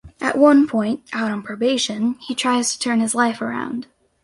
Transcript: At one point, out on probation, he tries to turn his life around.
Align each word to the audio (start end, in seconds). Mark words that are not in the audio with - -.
At 0.19 0.35
one 0.35 0.65
point, 0.67 1.03
out 1.13 1.29
on 1.29 1.43
probation, 1.43 2.15
he 2.15 2.33
tries 2.33 2.71
to 2.71 2.79
turn 2.79 3.01
his 3.01 3.13
life 3.13 3.39
around. 3.39 3.85